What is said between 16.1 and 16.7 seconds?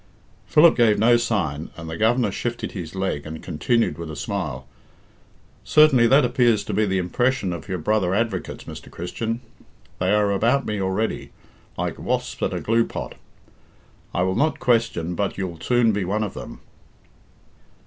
of them."